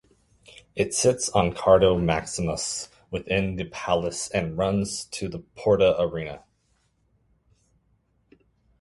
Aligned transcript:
It 0.75 0.95
sits 0.95 1.29
on 1.29 1.53
Cardo 1.53 1.95
maximus 2.03 2.89
within 3.11 3.55
the 3.57 3.65
palace 3.65 4.29
and 4.29 4.57
runs 4.57 5.05
to 5.11 5.29
the 5.29 5.37
Porta 5.53 5.93
Aenea. 5.99 6.41